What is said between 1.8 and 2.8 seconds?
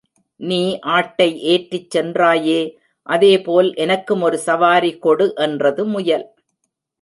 சென்றாயே,